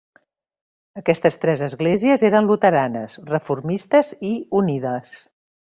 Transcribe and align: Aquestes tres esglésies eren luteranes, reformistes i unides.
Aquestes 1.01 1.37
tres 1.43 1.61
esglésies 1.67 2.25
eren 2.31 2.49
luteranes, 2.53 3.21
reformistes 3.35 4.13
i 4.31 4.33
unides. 4.63 5.17